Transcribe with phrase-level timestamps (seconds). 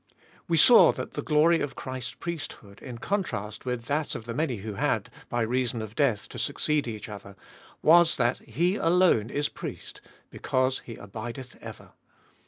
[0.47, 4.55] We saw that the glory of Christ's priesthood, in contrast with that of the many
[4.55, 7.35] who had, by reason of death, to succeed each other,
[7.83, 10.01] was, that He alone is Priest,
[10.31, 11.91] because He abideth ever.